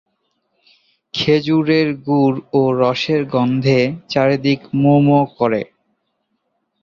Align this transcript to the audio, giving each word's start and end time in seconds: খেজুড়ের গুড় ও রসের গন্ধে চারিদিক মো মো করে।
খেজুড়ের 1.13 1.87
গুড় 2.05 2.37
ও 2.53 2.61
রসের 2.79 3.21
গন্ধে 3.33 3.79
চারিদিক 4.09 4.61
মো 4.73 4.93
মো 5.07 5.19
করে। 5.37 5.61